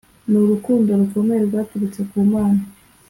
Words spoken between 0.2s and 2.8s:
Nurukundo rukomeye Rwaturutse ku Mana.